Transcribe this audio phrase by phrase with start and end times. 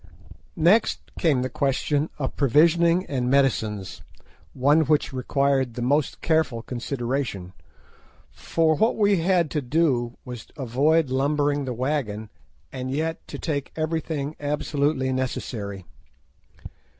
[0.55, 4.01] Next came the question of provisioning and medicines,
[4.53, 7.53] one which required the most careful consideration,
[8.31, 12.31] for what we had to do was to avoid lumbering the wagon,
[12.71, 15.85] and yet to take everything absolutely necessary.